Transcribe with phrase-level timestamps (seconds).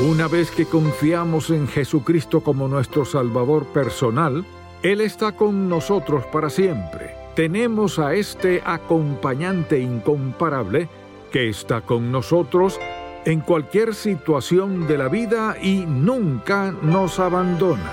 [0.00, 4.44] Una vez que confiamos en Jesucristo como nuestro Salvador personal,
[4.84, 7.16] Él está con nosotros para siempre.
[7.34, 10.88] Tenemos a este acompañante incomparable
[11.32, 12.78] que está con nosotros
[13.24, 17.90] en cualquier situación de la vida y nunca nos abandona.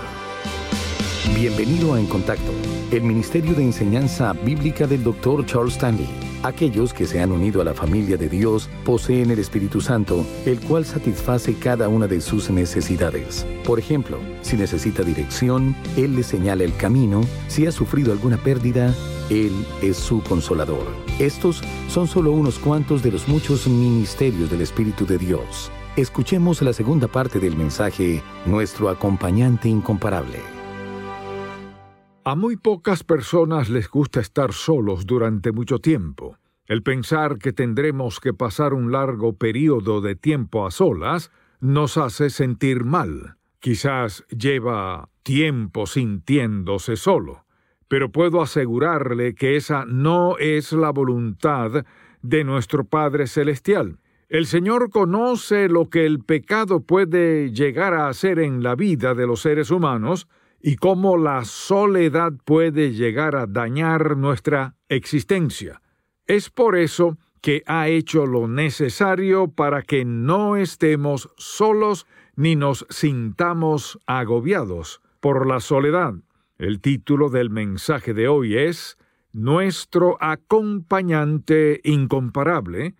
[1.35, 2.51] Bienvenido a En Contacto,
[2.91, 5.43] el Ministerio de Enseñanza Bíblica del Dr.
[5.47, 6.34] Charles Stanley.
[6.43, 10.59] Aquellos que se han unido a la familia de Dios poseen el Espíritu Santo, el
[10.59, 13.45] cual satisface cada una de sus necesidades.
[13.65, 18.93] Por ejemplo, si necesita dirección, Él le señala el camino, si ha sufrido alguna pérdida,
[19.29, 20.85] Él es su consolador.
[21.19, 25.71] Estos son solo unos cuantos de los muchos ministerios del Espíritu de Dios.
[25.95, 30.54] Escuchemos la segunda parte del mensaje, Nuestro acompañante incomparable.
[32.27, 36.39] A muy pocas personas les gusta estar solos durante mucho tiempo.
[36.65, 42.31] El pensar que tendremos que pasar un largo periodo de tiempo a solas nos hace
[42.31, 43.35] sentir mal.
[43.59, 47.45] Quizás lleva tiempo sintiéndose solo,
[47.87, 51.85] pero puedo asegurarle que esa no es la voluntad
[52.23, 53.99] de nuestro Padre Celestial.
[54.29, 59.27] El Señor conoce lo que el pecado puede llegar a hacer en la vida de
[59.27, 60.27] los seres humanos,
[60.67, 65.79] y cómo la soledad puede llegar a dañar nuestra existencia.
[66.25, 72.87] Es por eso que ha hecho lo necesario para que no estemos solos ni nos
[72.89, 76.15] sintamos agobiados por la soledad.
[76.57, 78.97] El título del mensaje de hoy es
[79.33, 82.95] Nuestro acompañante incomparable,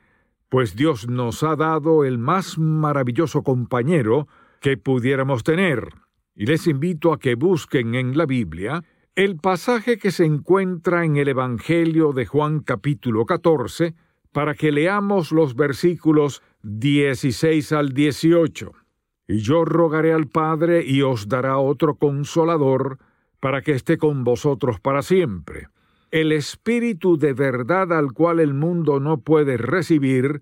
[0.50, 4.28] pues Dios nos ha dado el más maravilloso compañero
[4.62, 6.05] que pudiéramos tener,
[6.36, 8.84] y les invito a que busquen en la Biblia
[9.16, 13.96] el pasaje que se encuentra en el Evangelio de Juan capítulo 14,
[14.34, 18.74] para que leamos los versículos 16 al 18.
[19.30, 23.00] Y yo rogaré al Padre y os dará otro consolador,
[23.40, 25.70] para que esté con vosotros para siempre.
[26.12, 30.42] El Espíritu de verdad al cual el mundo no puede recibir,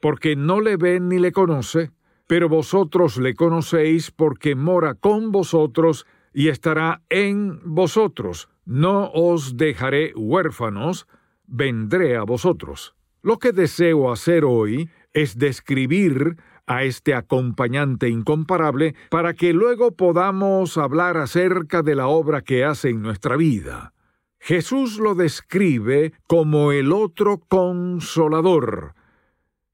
[0.00, 1.92] porque no le ve ni le conoce,
[2.28, 8.48] pero vosotros le conocéis porque mora con vosotros y estará en vosotros.
[8.66, 11.08] No os dejaré huérfanos,
[11.46, 12.94] vendré a vosotros.
[13.22, 16.36] Lo que deseo hacer hoy es describir
[16.66, 22.90] a este acompañante incomparable para que luego podamos hablar acerca de la obra que hace
[22.90, 23.94] en nuestra vida.
[24.38, 28.94] Jesús lo describe como el otro consolador.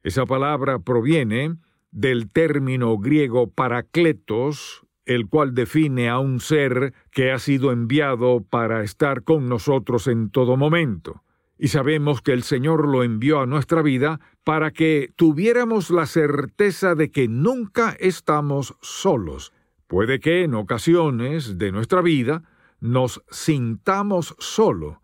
[0.05, 1.57] Esa palabra proviene
[1.95, 8.83] del término griego paracletos, el cual define a un ser que ha sido enviado para
[8.83, 11.23] estar con nosotros en todo momento.
[11.57, 16.97] Y sabemos que el Señor lo envió a nuestra vida para que tuviéramos la certeza
[16.97, 19.53] de que nunca estamos solos.
[19.87, 22.43] Puede que en ocasiones de nuestra vida
[22.81, 25.01] nos sintamos solo,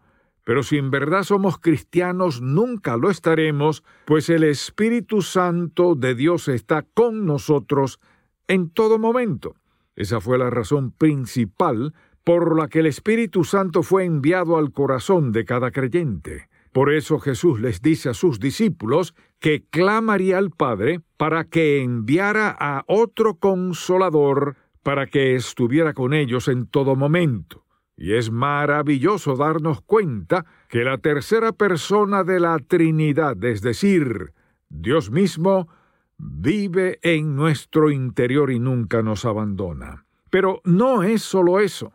[0.51, 6.49] pero si en verdad somos cristianos, nunca lo estaremos, pues el Espíritu Santo de Dios
[6.49, 8.01] está con nosotros
[8.49, 9.55] en todo momento.
[9.95, 15.31] Esa fue la razón principal por la que el Espíritu Santo fue enviado al corazón
[15.31, 16.49] de cada creyente.
[16.73, 22.51] Por eso Jesús les dice a sus discípulos que clamaría al Padre para que enviara
[22.59, 27.65] a otro consolador para que estuviera con ellos en todo momento.
[28.01, 34.33] Y es maravilloso darnos cuenta que la tercera persona de la Trinidad, es decir,
[34.71, 35.69] Dios mismo,
[36.17, 40.07] vive en nuestro interior y nunca nos abandona.
[40.31, 41.93] Pero no es solo eso,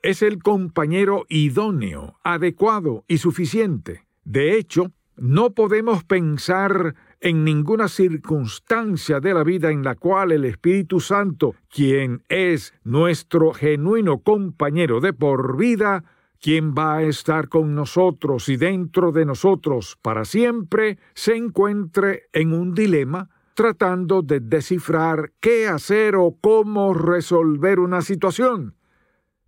[0.00, 4.06] es el compañero idóneo, adecuado y suficiente.
[4.22, 10.44] De hecho, no podemos pensar en ninguna circunstancia de la vida en la cual el
[10.44, 16.04] Espíritu Santo, quien es nuestro genuino compañero de por vida,
[16.40, 22.52] quien va a estar con nosotros y dentro de nosotros para siempre, se encuentre en
[22.52, 28.76] un dilema tratando de descifrar qué hacer o cómo resolver una situación.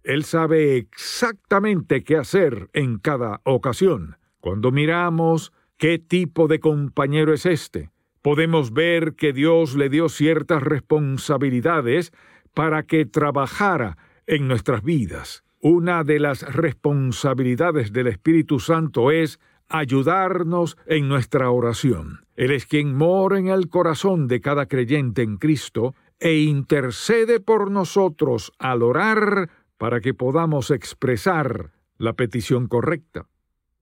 [0.02, 4.17] Él sabe exactamente qué hacer en cada ocasión.
[4.40, 7.88] Cuando miramos qué tipo de compañero es este,
[8.21, 12.12] podemos ver que Dios le dio ciertas responsabilidades
[12.53, 13.97] para que trabajara
[14.27, 15.43] en nuestras vidas.
[15.59, 19.41] Una de las responsabilidades del Espíritu Santo es
[19.71, 22.27] ayudarnos en nuestra oración.
[22.37, 27.71] Él es quien mora en el corazón de cada creyente en Cristo e intercede por
[27.71, 29.49] nosotros al orar
[29.79, 33.29] para que podamos expresar la petición correcta.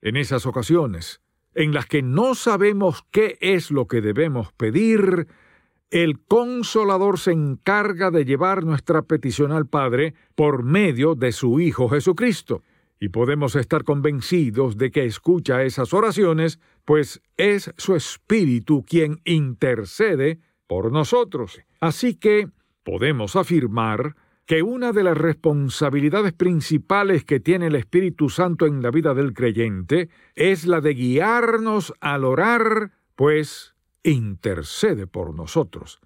[0.01, 1.21] En esas ocasiones,
[1.55, 5.27] en las que no sabemos qué es lo que debemos pedir,
[5.91, 11.89] el consolador se encarga de llevar nuestra petición al Padre por medio de su Hijo
[11.89, 12.63] Jesucristo.
[13.01, 20.41] Y podemos estar convencidos de que escucha esas oraciones, pues es su Espíritu quien intercede
[20.67, 21.61] por nosotros.
[21.81, 22.49] Así que
[22.83, 24.17] podemos afirmar
[24.49, 29.35] que una de las responsabilidades principales que tiene el Espíritu Santo en la vida del
[29.35, 36.01] creyente es la de guiarnos al orar, pues intercede por nosotros.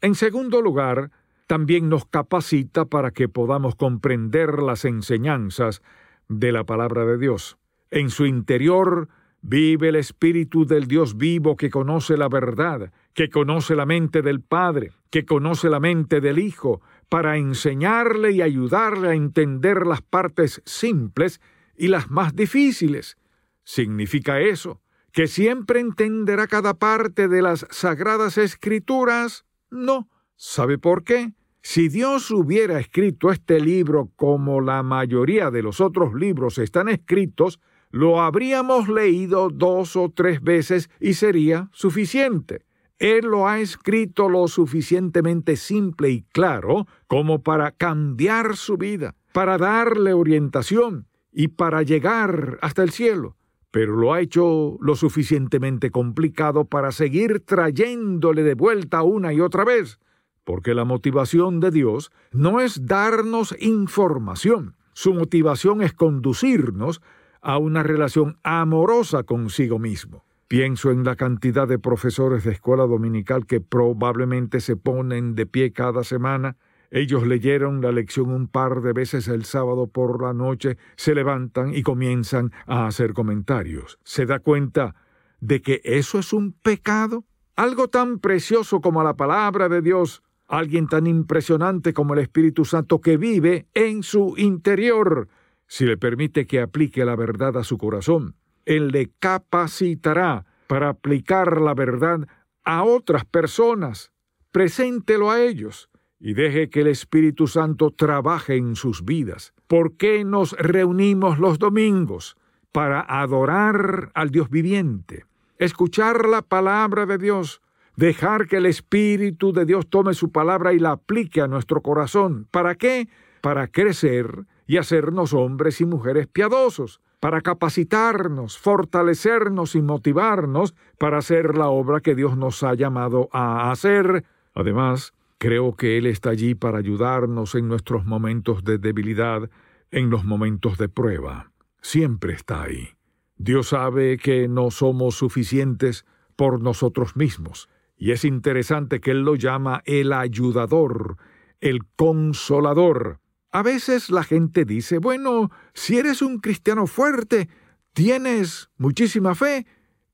[0.00, 1.12] En segundo lugar,
[1.46, 5.80] también nos capacita para que podamos comprender las enseñanzas
[6.28, 7.58] de la palabra de Dios.
[7.92, 9.08] En su interior
[9.40, 14.40] vive el Espíritu del Dios vivo que conoce la verdad, que conoce la mente del
[14.40, 20.62] Padre, que conoce la mente del Hijo, para enseñarle y ayudarle a entender las partes
[20.64, 21.40] simples
[21.76, 23.16] y las más difíciles.
[23.64, 24.80] ¿Significa eso
[25.12, 29.44] que siempre entenderá cada parte de las sagradas escrituras?
[29.70, 30.08] No.
[30.36, 31.32] ¿Sabe por qué?
[31.62, 37.60] Si Dios hubiera escrito este libro como la mayoría de los otros libros están escritos,
[37.90, 42.66] lo habríamos leído dos o tres veces y sería suficiente.
[42.98, 49.58] Él lo ha escrito lo suficientemente simple y claro como para cambiar su vida, para
[49.58, 53.36] darle orientación y para llegar hasta el cielo
[53.74, 59.64] pero lo ha hecho lo suficientemente complicado para seguir trayéndole de vuelta una y otra
[59.64, 59.98] vez,
[60.44, 67.02] porque la motivación de Dios no es darnos información, su motivación es conducirnos
[67.40, 70.24] a una relación amorosa consigo mismo.
[70.54, 75.72] Pienso en la cantidad de profesores de escuela dominical que probablemente se ponen de pie
[75.72, 76.56] cada semana
[76.92, 81.74] ellos leyeron la lección un par de veces el sábado por la noche, se levantan
[81.74, 83.98] y comienzan a hacer comentarios.
[84.04, 84.94] ¿Se da cuenta
[85.40, 87.24] de que eso es un pecado?
[87.56, 93.00] Algo tan precioso como la palabra de Dios, alguien tan impresionante como el Espíritu Santo
[93.00, 95.26] que vive en su interior.
[95.66, 98.36] Si le permite que aplique la verdad a su corazón,
[98.66, 102.26] Él le capacitará para aplicar la verdad
[102.64, 104.12] a otras personas.
[104.52, 109.52] Preséntelo a ellos y deje que el Espíritu Santo trabaje en sus vidas.
[109.66, 112.36] ¿Por qué nos reunimos los domingos?
[112.72, 115.26] Para adorar al Dios viviente,
[115.58, 117.60] escuchar la palabra de Dios,
[117.96, 122.48] dejar que el Espíritu de Dios tome su palabra y la aplique a nuestro corazón.
[122.50, 123.08] ¿Para qué?
[123.40, 131.56] Para crecer y hacernos hombres y mujeres piadosos, para capacitarnos, fortalecernos y motivarnos para hacer
[131.56, 134.24] la obra que Dios nos ha llamado a hacer.
[134.52, 135.14] Además,
[135.44, 139.50] Creo que Él está allí para ayudarnos en nuestros momentos de debilidad,
[139.90, 141.52] en los momentos de prueba.
[141.82, 142.88] Siempre está ahí.
[143.36, 149.34] Dios sabe que no somos suficientes por nosotros mismos, y es interesante que Él lo
[149.34, 151.18] llama el ayudador,
[151.60, 153.20] el consolador.
[153.54, 157.48] A veces la gente dice, bueno, si eres un cristiano fuerte,
[157.92, 159.64] tienes muchísima fe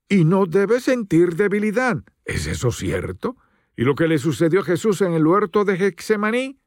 [0.07, 2.03] y no debes sentir debilidad.
[2.23, 3.37] ¿Es eso cierto?
[3.75, 6.59] ¿Y lo que le sucedió a Jesús en el huerto de Getsemaní?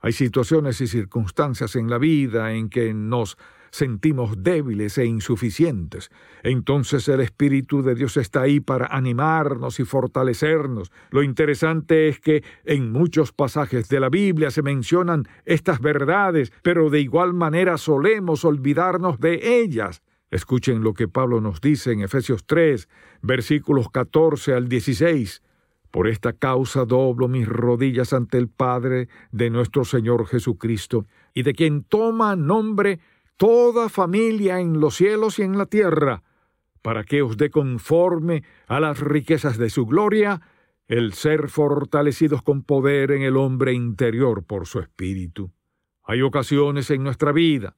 [0.00, 3.38] Hay situaciones y circunstancias en la vida en que nos
[3.70, 6.10] sentimos débiles e insuficientes.
[6.42, 10.90] Entonces el Espíritu de Dios está ahí para animarnos y fortalecernos.
[11.10, 16.90] Lo interesante es que en muchos pasajes de la Biblia se mencionan estas verdades, pero
[16.90, 20.02] de igual manera solemos olvidarnos de ellas.
[20.30, 22.88] Escuchen lo que Pablo nos dice en Efesios 3,
[23.22, 25.42] versículos 14 al 16.
[25.90, 31.54] Por esta causa doblo mis rodillas ante el Padre de nuestro Señor Jesucristo, y de
[31.54, 33.00] quien toma nombre
[33.38, 36.22] toda familia en los cielos y en la tierra,
[36.82, 40.42] para que os dé conforme a las riquezas de su gloria
[40.86, 45.50] el ser fortalecidos con poder en el hombre interior por su espíritu.
[46.04, 47.76] Hay ocasiones en nuestra vida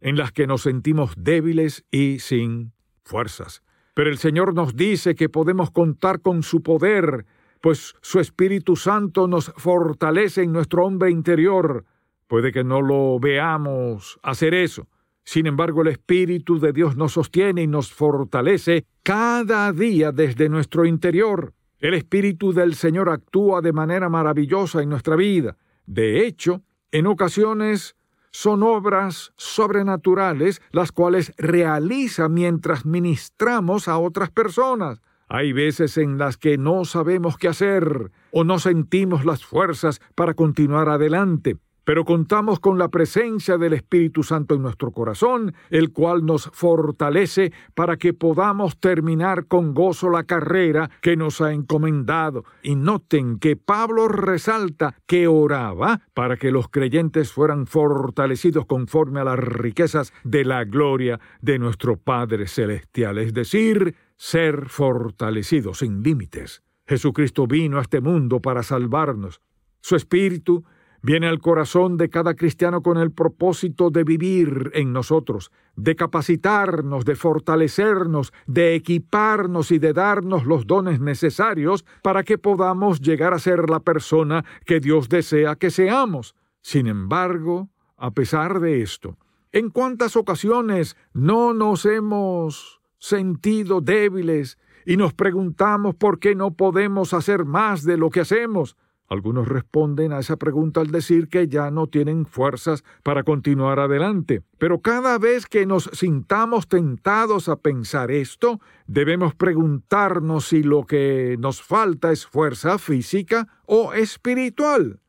[0.00, 2.72] en las que nos sentimos débiles y sin
[3.04, 3.62] fuerzas.
[3.94, 7.26] Pero el Señor nos dice que podemos contar con su poder,
[7.60, 11.84] pues su Espíritu Santo nos fortalece en nuestro hombre interior.
[12.28, 14.86] Puede que no lo veamos hacer eso.
[15.24, 20.84] Sin embargo, el Espíritu de Dios nos sostiene y nos fortalece cada día desde nuestro
[20.84, 21.54] interior.
[21.78, 25.56] El Espíritu del Señor actúa de manera maravillosa en nuestra vida.
[25.86, 27.96] De hecho, en ocasiones
[28.30, 35.00] son obras sobrenaturales las cuales realiza mientras ministramos a otras personas.
[35.28, 40.34] Hay veces en las que no sabemos qué hacer o no sentimos las fuerzas para
[40.34, 41.56] continuar adelante
[41.88, 47.50] pero contamos con la presencia del Espíritu Santo en nuestro corazón, el cual nos fortalece
[47.74, 52.44] para que podamos terminar con gozo la carrera que nos ha encomendado.
[52.62, 59.24] Y noten que Pablo resalta que oraba para que los creyentes fueran fortalecidos conforme a
[59.24, 66.62] las riquezas de la gloria de nuestro Padre Celestial, es decir, ser fortalecidos sin límites.
[66.86, 69.40] Jesucristo vino a este mundo para salvarnos.
[69.80, 70.64] Su Espíritu
[71.02, 77.04] viene al corazón de cada cristiano con el propósito de vivir en nosotros, de capacitarnos,
[77.04, 83.38] de fortalecernos, de equiparnos y de darnos los dones necesarios para que podamos llegar a
[83.38, 86.34] ser la persona que Dios desea que seamos.
[86.60, 89.16] Sin embargo, a pesar de esto,
[89.52, 97.14] ¿en cuántas ocasiones no nos hemos sentido débiles y nos preguntamos por qué no podemos
[97.14, 98.76] hacer más de lo que hacemos?
[99.08, 104.42] Algunos responden a esa pregunta al decir que ya no tienen fuerzas para continuar adelante.
[104.58, 111.36] Pero cada vez que nos sintamos tentados a pensar esto, debemos preguntarnos si lo que
[111.38, 115.00] nos falta es fuerza física o espiritual.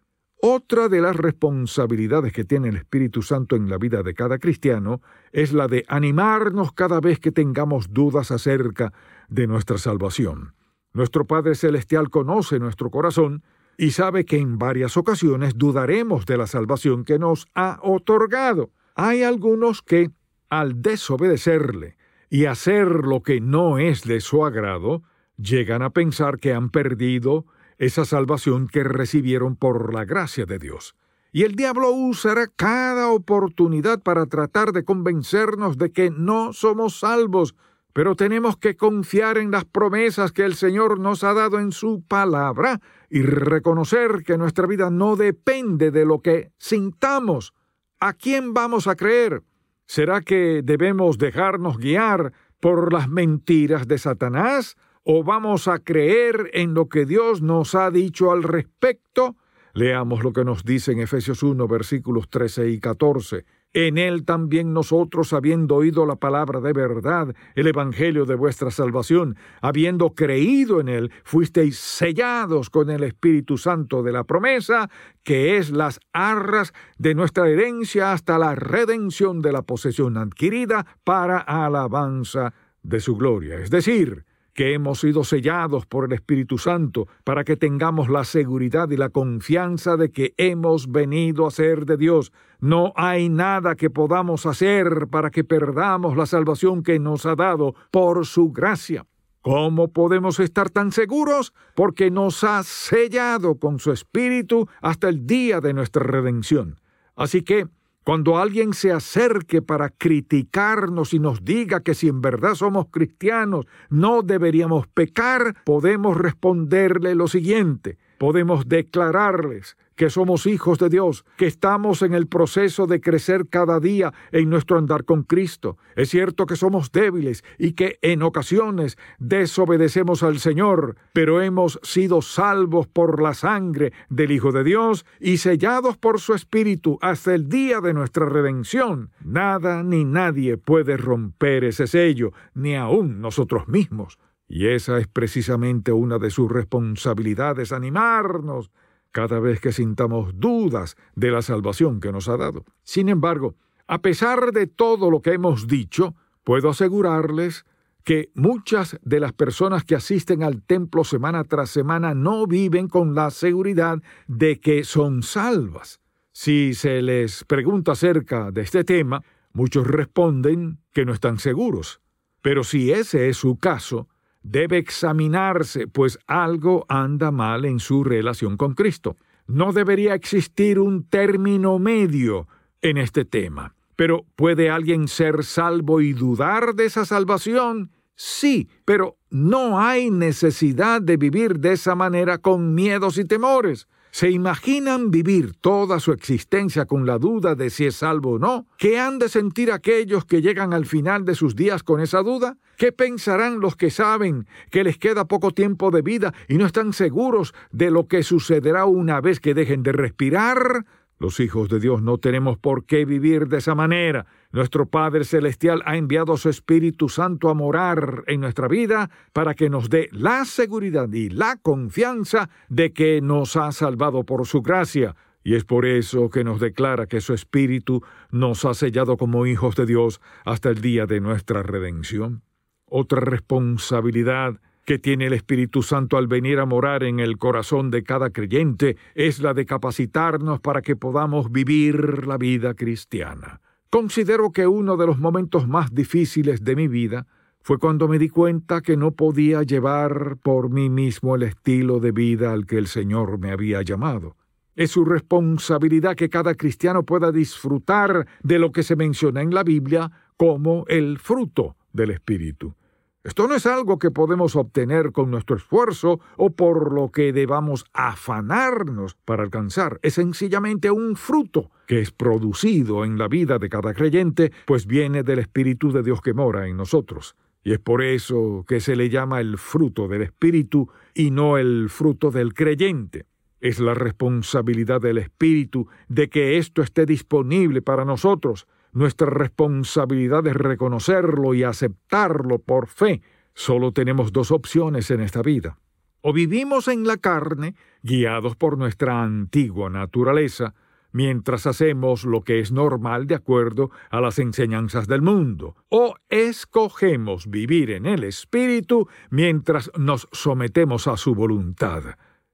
[0.42, 5.02] Otra de las responsabilidades que tiene el Espíritu Santo en la vida de cada cristiano
[5.34, 8.94] es la de animarnos cada vez que tengamos dudas acerca
[9.28, 10.54] de nuestra salvación.
[10.94, 13.44] Nuestro Padre Celestial conoce nuestro corazón
[13.80, 18.72] y sabe que en varias ocasiones dudaremos de la salvación que nos ha otorgado.
[18.94, 20.12] Hay algunos que,
[20.50, 21.96] al desobedecerle
[22.30, 25.02] y hacer lo que no es de su agrado,
[25.38, 27.46] llegan a pensar que han perdido
[27.78, 30.94] esa salvación que recibieron por la gracia de Dios.
[31.32, 37.56] Y el diablo usará cada oportunidad para tratar de convencernos de que no somos salvos,
[37.94, 42.04] pero tenemos que confiar en las promesas que el Señor nos ha dado en su
[42.08, 42.80] palabra
[43.10, 47.54] y reconocer que nuestra vida no depende de lo que sintamos.
[48.00, 49.44] ¿A quién vamos a creer?
[49.86, 54.78] ¿Será que debemos dejarnos guiar por las mentiras de Satanás?
[55.04, 59.36] ¿O vamos a creer en lo que Dios nos ha dicho al respecto?
[59.74, 63.46] Leamos lo que nos dice en Efesios 1, versículos 13 y 14.
[63.74, 69.38] En él también nosotros, habiendo oído la palabra de verdad, el Evangelio de vuestra salvación,
[69.62, 74.90] habiendo creído en él, fuisteis sellados con el Espíritu Santo de la promesa,
[75.24, 81.38] que es las arras de nuestra herencia hasta la redención de la posesión adquirida para
[81.38, 83.60] alabanza de su gloria.
[83.60, 84.26] Es decir,
[84.60, 89.08] que hemos sido sellados por el Espíritu Santo para que tengamos la seguridad y la
[89.08, 92.34] confianza de que hemos venido a ser de Dios.
[92.60, 97.74] No hay nada que podamos hacer para que perdamos la salvación que nos ha dado
[97.90, 99.06] por su gracia.
[99.40, 101.54] ¿Cómo podemos estar tan seguros?
[101.74, 106.82] Porque nos ha sellado con su Espíritu hasta el día de nuestra redención.
[107.16, 107.70] Así que
[108.04, 113.66] cuando alguien se acerque para criticarnos y nos diga que si en verdad somos cristianos
[113.90, 117.98] no deberíamos pecar, podemos responderle lo siguiente.
[118.18, 123.82] Podemos declararles que somos hijos de Dios, que estamos en el proceso de crecer cada
[123.82, 125.76] día en nuestro andar con Cristo.
[125.98, 132.22] Es cierto que somos débiles y que en ocasiones desobedecemos al Señor, pero hemos sido
[132.22, 137.50] salvos por la sangre del Hijo de Dios y sellados por su Espíritu hasta el
[137.50, 139.12] día de nuestra redención.
[139.22, 144.18] Nada ni nadie puede romper ese sello, ni aun nosotros mismos.
[144.48, 148.72] Y esa es precisamente una de sus responsabilidades, animarnos
[149.12, 152.66] cada vez que sintamos dudas de la salvación que nos ha dado.
[152.84, 153.56] Sin embargo,
[153.88, 157.66] a pesar de todo lo que hemos dicho, puedo asegurarles
[158.04, 163.14] que muchas de las personas que asisten al templo semana tras semana no viven con
[163.14, 166.00] la seguridad de que son salvas.
[166.32, 169.24] Si se les pregunta acerca de este tema,
[169.54, 172.02] muchos responden que no están seguros.
[172.42, 174.08] Pero si ese es su caso,
[174.44, 179.18] debe examinarse, pues algo anda mal en su relación con Cristo.
[179.48, 182.48] No debería existir un término medio
[182.82, 183.76] en este tema.
[183.96, 187.92] Pero ¿puede alguien ser salvo y dudar de esa salvación?
[188.16, 193.88] Sí, pero no hay necesidad de vivir de esa manera con miedos y temores.
[194.12, 198.68] ¿Se imaginan vivir toda su existencia con la duda de si es salvo o no?
[198.78, 202.58] ¿Qué han de sentir aquellos que llegan al final de sus días con esa duda?
[202.78, 206.94] ¿Qué pensarán los que saben que les queda poco tiempo de vida y no están
[206.94, 210.86] seguros de lo que sucederá una vez que dejen de respirar?
[211.20, 214.26] Los hijos de Dios no tenemos por qué vivir de esa manera.
[214.52, 219.70] Nuestro Padre Celestial ha enviado su Espíritu Santo a morar en nuestra vida para que
[219.70, 225.16] nos dé la seguridad y la confianza de que nos ha salvado por su gracia.
[225.44, 228.02] Y es por eso que nos declara que su Espíritu
[228.32, 232.42] nos ha sellado como hijos de Dios hasta el día de nuestra redención.
[232.86, 238.02] Otra responsabilidad que tiene el Espíritu Santo al venir a morar en el corazón de
[238.02, 243.62] cada creyente es la de capacitarnos para que podamos vivir la vida cristiana.
[243.92, 247.26] Considero que uno de los momentos más difíciles de mi vida
[247.64, 252.12] fue cuando me di cuenta que no podía llevar por mí mismo el estilo de
[252.12, 254.36] vida al que el Señor me había llamado.
[254.76, 259.64] Es su responsabilidad que cada cristiano pueda disfrutar de lo que se menciona en la
[259.64, 262.76] Biblia como el fruto del Espíritu.
[263.22, 267.86] Esto no es algo que podemos obtener con nuestro esfuerzo o por lo que debamos
[267.92, 270.00] afanarnos para alcanzar.
[270.04, 275.24] Es sencillamente un fruto que es producido en la vida de cada creyente, pues viene
[275.24, 277.36] del Espíritu de Dios que mora en nosotros.
[277.62, 281.90] Y es por eso que se le llama el fruto del Espíritu y no el
[281.90, 283.26] fruto del creyente.
[283.60, 290.56] Es la responsabilidad del Espíritu de que esto esté disponible para nosotros, nuestra responsabilidad es
[290.56, 293.22] reconocerlo y aceptarlo por fe.
[293.54, 295.78] Solo tenemos dos opciones en esta vida.
[296.22, 300.74] O vivimos en la carne, guiados por nuestra antigua naturaleza,
[301.12, 307.50] mientras hacemos lo que es normal de acuerdo a las enseñanzas del mundo, o escogemos
[307.50, 312.04] vivir en el Espíritu mientras nos sometemos a su voluntad.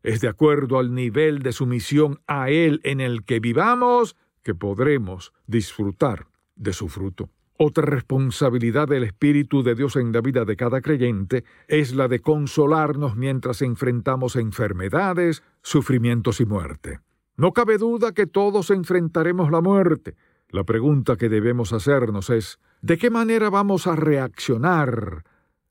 [0.04, 4.15] Es de acuerdo al nivel de sumisión a Él en el que vivamos
[4.46, 7.30] que podremos disfrutar de su fruto.
[7.58, 12.20] Otra responsabilidad del Espíritu de Dios en la vida de cada creyente es la de
[12.20, 17.00] consolarnos mientras enfrentamos enfermedades, sufrimientos y muerte.
[17.38, 20.16] No cabe duda que todos enfrentaremos la muerte.
[20.50, 25.24] La pregunta que debemos hacernos es, ¿de qué manera vamos a reaccionar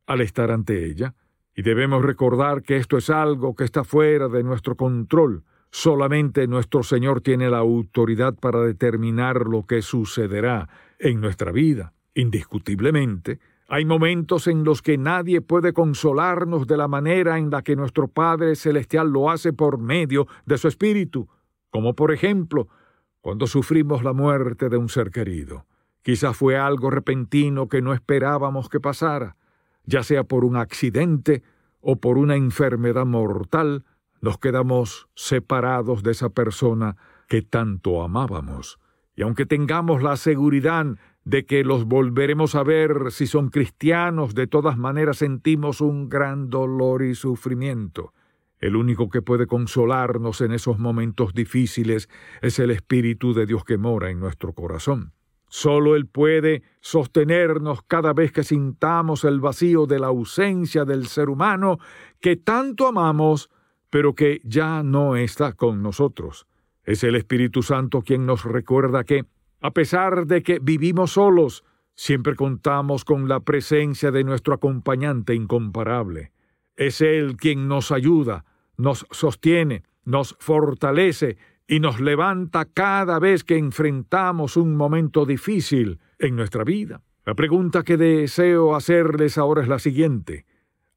[0.07, 1.15] al estar ante ella?
[1.55, 5.45] Y debemos recordar que esto es algo que está fuera de nuestro control.
[5.77, 10.69] Solamente nuestro Señor tiene la autoridad para determinar lo que sucederá
[11.01, 11.93] en nuestra vida.
[12.15, 17.75] Indiscutiblemente, hay momentos en los que nadie puede consolarnos de la manera en la que
[17.75, 21.29] nuestro Padre Celestial lo hace por medio de su Espíritu,
[21.71, 22.69] como por ejemplo
[23.21, 25.67] cuando sufrimos la muerte de un ser querido.
[26.03, 29.35] Quizá fue algo repentino que no esperábamos que pasara,
[29.87, 31.43] ya sea por un accidente
[31.81, 33.85] o por una enfermedad mortal,
[34.25, 36.97] nos quedamos separados de esa persona
[37.29, 38.79] que tanto amábamos.
[39.15, 40.87] Y aunque tengamos la seguridad
[41.25, 46.49] de que los volveremos a ver si son cristianos, de todas maneras sentimos un gran
[46.49, 48.15] dolor y sufrimiento.
[48.61, 52.09] El único que puede consolarnos en esos momentos difíciles
[52.41, 55.13] es el Espíritu de Dios que mora en nuestro corazón.
[55.49, 61.29] Solo Él puede sostenernos cada vez que sintamos el vacío de la ausencia del ser
[61.29, 61.79] humano
[62.21, 63.51] que tanto amamos
[63.95, 66.49] pero que ya no está con nosotros.
[66.83, 69.25] Es el Espíritu Santo quien nos recuerda que,
[69.61, 71.63] a pesar de que vivimos solos,
[71.95, 76.33] siempre contamos con la presencia de nuestro acompañante incomparable.
[76.75, 78.45] Es Él quien nos ayuda,
[78.77, 81.37] nos sostiene, nos fortalece
[81.69, 87.01] y nos levanta cada vez que enfrentamos un momento difícil en nuestra vida.
[87.25, 90.47] La pregunta que deseo hacerles ahora es la siguiente.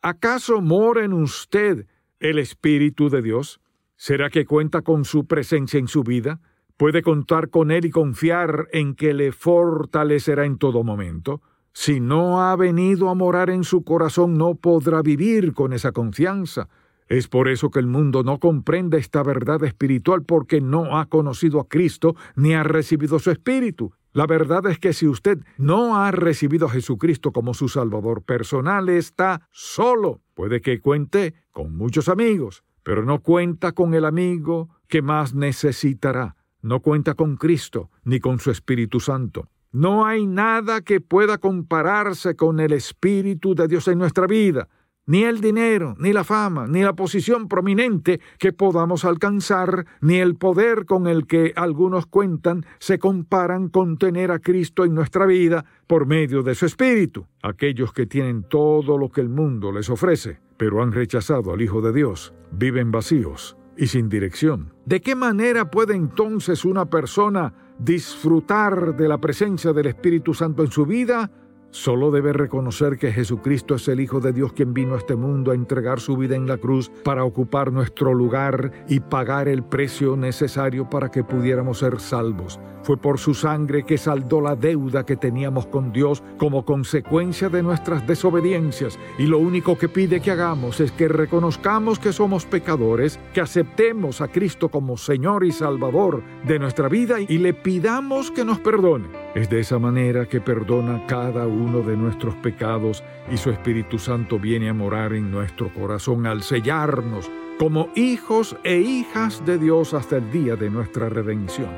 [0.02, 1.86] ¿Acaso mora en usted
[2.20, 3.60] el Espíritu de Dios?
[3.96, 6.40] ¿Será que cuenta con su presencia en su vida?
[6.78, 11.42] ¿Puede contar con Él y confiar en que le fortalecerá en todo momento?
[11.74, 16.70] Si no ha venido a morar en su corazón, no podrá vivir con esa confianza.
[17.08, 21.60] Es por eso que el mundo no comprende esta verdad espiritual porque no ha conocido
[21.60, 23.94] a Cristo ni ha recibido su Espíritu.
[24.18, 28.90] La verdad es que si usted no ha recibido a Jesucristo como su Salvador personal,
[28.90, 30.22] está solo.
[30.34, 36.36] Puede que cuente con muchos amigos, pero no cuenta con el amigo que más necesitará.
[36.64, 39.52] No cuenta con Cristo ni con su Espíritu Santo.
[39.72, 44.68] No hay nada que pueda compararse con el Espíritu de Dios en nuestra vida
[45.08, 50.36] ni el dinero, ni la fama, ni la posición prominente que podamos alcanzar, ni el
[50.36, 55.66] poder con el que algunos cuentan se comparan con tener a Cristo en nuestra vida
[55.88, 57.26] por medio de su Espíritu.
[57.42, 61.82] Aquellos que tienen todo lo que el mundo les ofrece, pero han rechazado al Hijo
[61.82, 64.74] de Dios, viven vacíos y sin dirección.
[64.86, 70.72] ¿De qué manera puede entonces una persona disfrutar de la presencia del Espíritu Santo en
[70.72, 71.32] su vida?
[71.72, 75.52] Solo debe reconocer que Jesucristo es el Hijo de Dios quien vino a este mundo
[75.52, 80.16] a entregar su vida en la cruz para ocupar nuestro lugar y pagar el precio
[80.16, 82.60] necesario para que pudiéramos ser salvos.
[82.84, 87.62] Fue por su sangre que saldó la deuda que teníamos con Dios como consecuencia de
[87.62, 93.20] nuestras desobediencias y lo único que pide que hagamos es que reconozcamos que somos pecadores,
[93.34, 98.46] que aceptemos a Cristo como Señor y Salvador de nuestra vida y le pidamos que
[98.46, 99.27] nos perdone.
[99.38, 104.40] Es de esa manera que perdona cada uno de nuestros pecados y su Espíritu Santo
[104.40, 110.18] viene a morar en nuestro corazón al sellarnos como hijos e hijas de Dios hasta
[110.18, 111.70] el día de nuestra redención.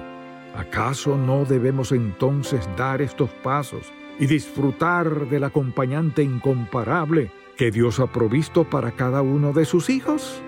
[0.56, 8.08] ¿Acaso no debemos entonces dar estos pasos y disfrutar del acompañante incomparable que Dios ha
[8.08, 10.41] provisto para cada uno de sus hijos?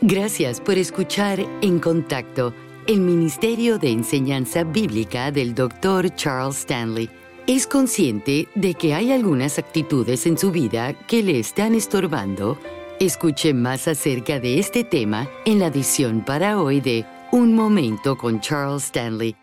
[0.00, 2.54] Gracias por escuchar En Contacto,
[2.86, 6.14] el Ministerio de Enseñanza Bíblica del Dr.
[6.14, 7.10] Charles Stanley.
[7.46, 12.58] Es consciente de que hay algunas actitudes en su vida que le están estorbando.
[13.00, 18.40] Escuche más acerca de este tema en la edición para hoy de un momento con
[18.40, 19.36] Charles Stanley.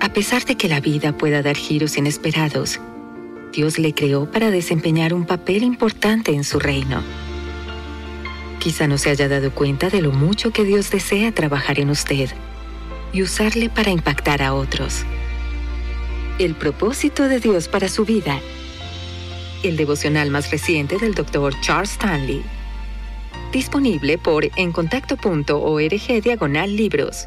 [0.00, 2.78] A pesar de que la vida pueda dar giros inesperados,
[3.56, 7.02] Dios le creó para desempeñar un papel importante en su reino.
[8.58, 12.28] Quizá no se haya dado cuenta de lo mucho que Dios desea trabajar en usted
[13.14, 15.06] y usarle para impactar a otros.
[16.38, 18.38] El propósito de Dios para su vida.
[19.62, 21.58] El devocional más reciente del Dr.
[21.62, 22.42] Charles Stanley.
[23.52, 27.26] Disponible por encontacto.org diagonal libros.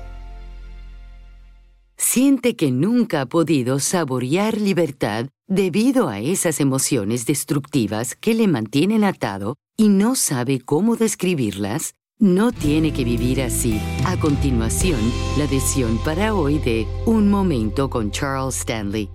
[2.01, 9.03] Siente que nunca ha podido saborear libertad debido a esas emociones destructivas que le mantienen
[9.03, 13.81] atado y no sabe cómo describirlas, no tiene que vivir así.
[14.05, 14.99] A continuación,
[15.37, 19.09] la decisión para hoy de Un Momento con Charles Stanley.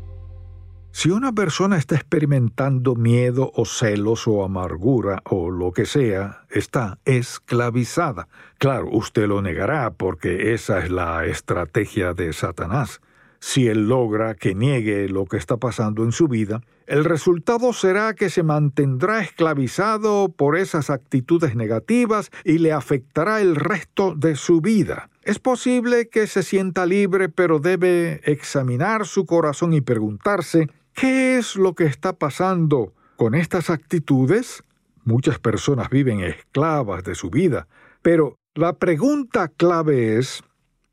[0.97, 7.01] Si una persona está experimentando miedo o celos o amargura o lo que sea, está
[7.05, 8.29] esclavizada.
[8.59, 13.01] Claro, usted lo negará porque esa es la estrategia de Satanás
[13.45, 18.15] si él logra que niegue lo que está pasando en su vida, el resultado será
[18.15, 24.63] que se mantendrá esclavizado por esas actitudes negativas y le afectará el resto de su
[24.63, 25.11] vida.
[25.25, 31.57] Es posible que se sienta libre, pero debe examinar su corazón y preguntarse ¿qué es
[31.57, 34.65] lo que está pasando con estas actitudes?
[35.05, 37.67] Muchas personas viven esclavas de su vida,
[38.03, 40.43] pero la pregunta clave es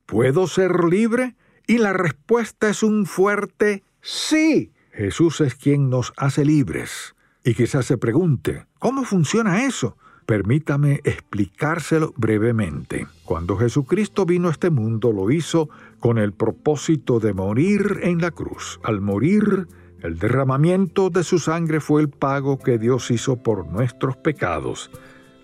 [0.05, 1.35] ¿puedo ser libre?
[1.67, 4.71] Y la respuesta es un fuerte sí.
[4.91, 7.15] Jesús es quien nos hace libres.
[7.45, 9.97] Y quizás se pregunte, ¿cómo funciona eso?
[10.25, 13.07] Permítame explicárselo brevemente.
[13.25, 18.31] Cuando Jesucristo vino a este mundo lo hizo con el propósito de morir en la
[18.31, 18.79] cruz.
[18.83, 19.67] Al morir,
[20.03, 24.89] el derramamiento de su sangre fue el pago que Dios hizo por nuestros pecados.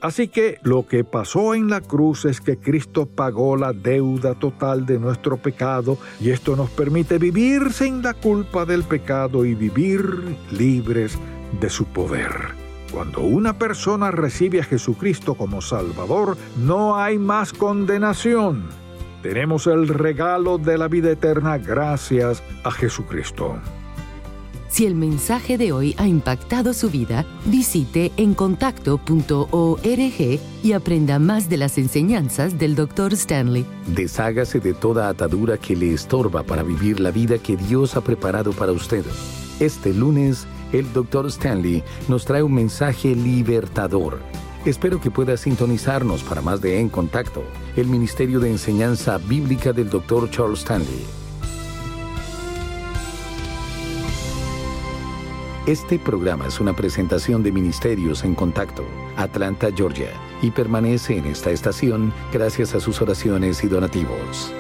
[0.02, 4.86] Así que lo que pasó en la cruz es que Cristo pagó la deuda total
[4.86, 10.38] de nuestro pecado y esto nos permite vivir sin la culpa del pecado y vivir
[10.52, 11.18] libres
[11.60, 12.32] de su poder.
[12.92, 18.66] Cuando una persona recibe a Jesucristo como Salvador, no hay más condenación.
[19.24, 23.60] Tenemos el regalo de la vida eterna gracias a Jesucristo.
[24.70, 31.58] Si el mensaje de hoy ha impactado su vida, visite encontacto.org y aprenda más de
[31.58, 33.14] las enseñanzas del Dr.
[33.14, 33.66] Stanley.
[33.88, 38.52] Deshágase de toda atadura que le estorba para vivir la vida que Dios ha preparado
[38.52, 39.06] para usted.
[39.60, 41.28] Este lunes, el Dr.
[41.28, 44.20] Stanley nos trae un mensaje libertador.
[44.66, 47.42] Espero que pueda sintonizarnos para más de En Contacto,
[47.78, 50.30] el Ministerio de Enseñanza Bíblica del Dr.
[50.30, 51.27] Charles Stanley.
[55.68, 58.86] Este programa es una presentación de Ministerios en Contacto,
[59.18, 64.54] Atlanta, Georgia, y permanece en esta estación gracias a sus oraciones y donativos.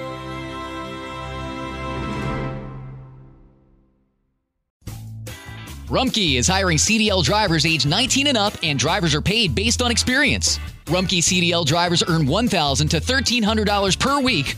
[5.87, 9.89] Rumkey is hiring CDL drivers age 19 and up, and drivers are paid based on
[9.89, 10.59] experience.
[10.87, 14.57] Rumkey CDL drivers earn $1,000 to $1,300 per week